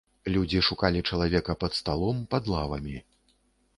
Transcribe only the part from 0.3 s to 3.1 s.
Людзі шукалі чалавека пад сталом, пад лавамі.